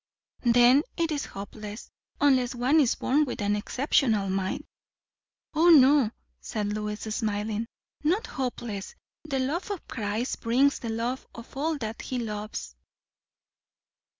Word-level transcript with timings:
"Then 0.47 0.81
it 0.97 1.11
is 1.11 1.25
hopeless! 1.27 1.91
unless 2.19 2.55
one 2.55 2.79
is 2.79 2.95
born 2.95 3.23
with 3.23 3.39
an 3.39 3.55
exceptional 3.55 4.31
mind." 4.31 4.65
"O 5.53 5.69
no," 5.69 6.09
said 6.39 6.73
Lois, 6.73 7.01
smiling, 7.01 7.67
"not 8.03 8.25
hopeless. 8.25 8.95
The 9.25 9.37
love 9.37 9.69
of 9.69 9.87
Christ 9.87 10.41
brings 10.41 10.79
the 10.79 10.89
love 10.89 11.27
of 11.35 11.55
all 11.55 11.77
that 11.77 12.01
he 12.01 12.17
loves." 12.17 12.73